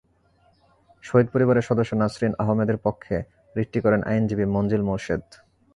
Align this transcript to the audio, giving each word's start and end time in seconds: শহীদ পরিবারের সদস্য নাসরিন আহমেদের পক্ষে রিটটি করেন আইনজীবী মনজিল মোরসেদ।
শহীদ 1.03 1.27
পরিবারের 1.33 1.67
সদস্য 1.69 1.91
নাসরিন 1.95 2.33
আহমেদের 2.43 2.77
পক্ষে 2.77 3.15
রিটটি 3.55 3.79
করেন 3.85 4.01
আইনজীবী 4.03 4.45
মনজিল 4.55 4.81
মোরসেদ। 4.83 5.23